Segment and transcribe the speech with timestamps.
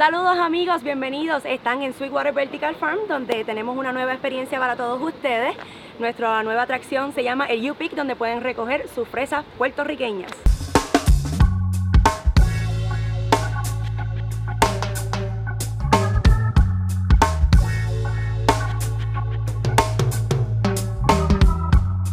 [0.00, 1.44] Saludos amigos, bienvenidos.
[1.44, 5.54] Están en Sweetwater Vertical Farm, donde tenemos una nueva experiencia para todos ustedes.
[5.98, 10.32] Nuestra nueva atracción se llama el U-Pick, donde pueden recoger sus fresas puertorriqueñas.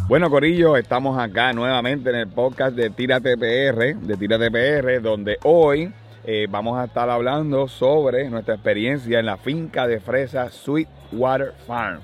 [0.08, 5.38] Bueno, Corillo, estamos acá nuevamente en el podcast de Tírate PR, de Tírate PR, donde
[5.42, 5.90] hoy
[6.24, 12.00] eh, vamos a estar hablando sobre nuestra experiencia en la finca de fresas Sweetwater Farm.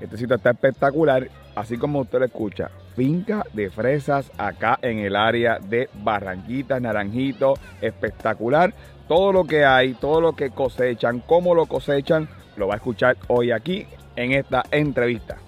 [0.00, 2.70] Este sitio está espectacular, así como usted lo escucha.
[2.94, 8.72] Finca de fresas acá en el área de Barranquitas, Naranjito, espectacular.
[9.06, 13.16] Todo lo que hay, todo lo que cosechan, cómo lo cosechan, lo va a escuchar
[13.28, 13.86] hoy aquí
[14.16, 15.38] en esta entrevista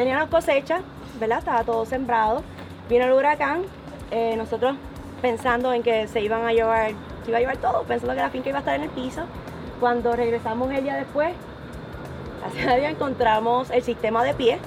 [0.00, 0.80] teníamos cosecha,
[1.18, 1.40] ¿verdad?
[1.40, 2.42] Estaba todo sembrado.
[2.88, 3.62] Vino el huracán,
[4.10, 4.76] eh, nosotros
[5.20, 6.92] pensando en que se iban a llevar,
[7.24, 9.22] se iba a llevar todo, pensando que la finca iba a estar en el piso.
[9.78, 11.32] Cuando regresamos el día después,
[12.46, 14.58] hacia día encontramos el sistema de pie,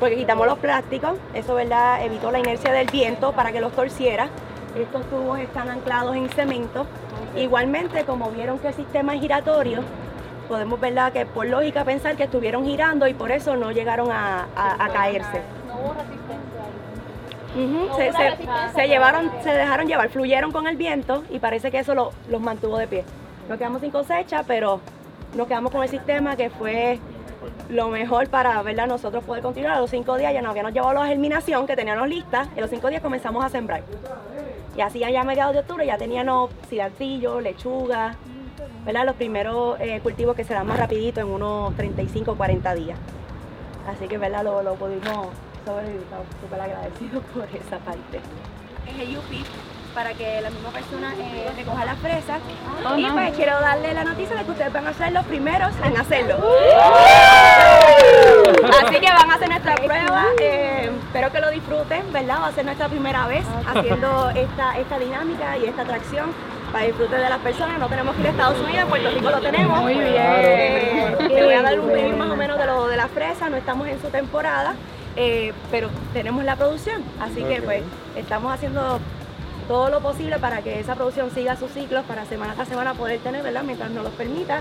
[0.00, 2.04] porque quitamos los plásticos, eso ¿verdad?
[2.04, 4.28] evitó la inercia del viento para que los torciera.
[4.76, 6.86] Estos tubos están anclados en cemento.
[7.36, 9.80] Igualmente, como vieron que el sistema es giratorio,
[10.48, 11.12] podemos ¿verdad?
[11.12, 14.46] que por lógica pensar que estuvieron girando y por eso no llegaron a,
[14.92, 15.42] caerse.
[18.74, 22.78] Se, llevaron, se dejaron llevar, fluyeron con el viento y parece que eso los mantuvo
[22.78, 23.04] de pie.
[23.48, 24.80] Nos quedamos sin cosecha, pero
[25.34, 26.98] nos quedamos con el sistema que fue
[27.68, 28.86] lo mejor para ¿verdad?
[28.86, 29.76] nosotros poder continuar.
[29.76, 32.62] A los cinco días ya nos habíamos llevado la germinación que teníamos lista y a
[32.62, 33.82] los cinco días comenzamos a sembrar.
[34.76, 38.16] Y así ya a mediados de octubre ya teníamos cilantrillo, lechuga,
[38.86, 42.98] los primeros eh, cultivos que se dan más rapidito en unos 35 o 40 días.
[43.86, 44.44] Así que ¿verdad?
[44.44, 45.28] Lo, lo pudimos
[45.64, 48.20] sobrevivir, estamos súper agradecidos por esa parte.
[48.86, 49.46] Es el UP
[49.94, 52.38] para que la misma persona eh, recoja las fresas.
[52.86, 55.72] Oh, y pues quiero darle la noticia de que ustedes van a ser los primeros
[55.84, 56.36] en hacerlo.
[58.80, 60.24] Así que van a hacer nuestra prueba.
[60.40, 62.38] Eh, espero que lo disfruten, ¿verdad?
[62.42, 66.32] Va a ser nuestra primera vez haciendo esta, esta dinámica y esta atracción
[66.72, 67.78] para disfrute de las personas.
[67.78, 69.80] No tenemos que ir a Estados Unidos, en Puerto Rico lo tenemos.
[69.80, 70.14] Muy bien.
[70.16, 73.48] Eh, le voy a dar un preview más o menos de lo de la fresa,
[73.48, 74.74] no estamos en su temporada,
[75.20, 77.02] eh, pero tenemos la producción.
[77.20, 77.82] Así que pues
[78.16, 79.00] estamos haciendo
[79.66, 83.18] todo lo posible para que esa producción siga sus ciclos para semana tras semana poder
[83.18, 83.64] tener, ¿verdad?
[83.64, 84.60] Mientras nos lo permita.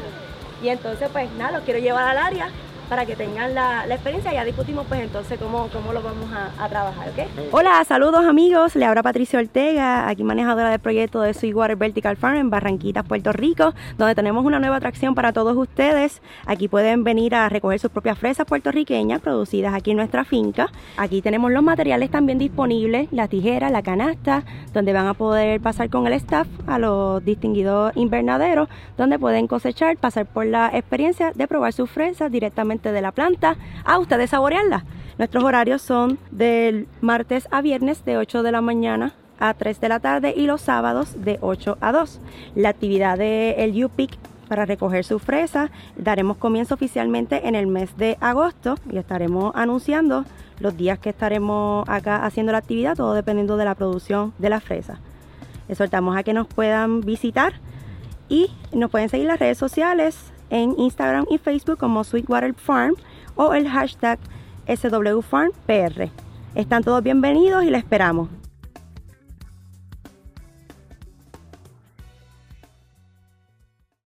[0.63, 2.49] Y entonces pues nada, los quiero llevar al área
[2.89, 4.33] para que tengan la, experiencia.
[4.33, 7.51] Ya discutimos pues entonces cómo, cómo lo vamos a, trabajar, ¿ok?
[7.51, 8.75] Hola, saludos amigos.
[8.75, 13.31] Le habla Patricia Ortega, aquí manejadora del proyecto de Sweetwater Vertical Farm en Barranquitas, Puerto
[13.31, 16.21] Rico, donde tenemos una nueva atracción para todos ustedes.
[16.45, 20.69] Aquí pueden venir a recoger sus propias fresas puertorriqueñas producidas aquí en nuestra finca.
[20.97, 24.43] Aquí tenemos los materiales también disponibles, la tijera, la canasta,
[24.73, 29.97] donde van a poder pasar con el staff a los distinguidos invernaderos, donde pueden cosechar,
[29.97, 34.85] pasar por la experiencia de probar sus fresas directamente de la planta a ustedes saborearla.
[35.17, 39.89] Nuestros horarios son del martes a viernes de 8 de la mañana a 3 de
[39.89, 42.19] la tarde y los sábados de 8 a 2.
[42.55, 44.11] La actividad del el UPIC
[44.47, 50.25] para recoger su fresa daremos comienzo oficialmente en el mes de agosto y estaremos anunciando
[50.59, 54.59] los días que estaremos acá haciendo la actividad, todo dependiendo de la producción de la
[54.59, 54.99] fresa.
[55.67, 57.53] Les soltamos a que nos puedan visitar
[58.29, 62.95] y nos pueden seguir las redes sociales en Instagram y Facebook como Sweetwater Farm
[63.35, 64.19] o el hashtag
[64.67, 66.09] SWFarmPR.
[66.55, 68.29] Están todos bienvenidos y les esperamos.